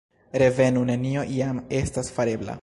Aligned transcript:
Revenu, 0.43 0.83
nenio 0.91 1.27
jam 1.35 1.61
estas 1.83 2.11
farebla! 2.17 2.59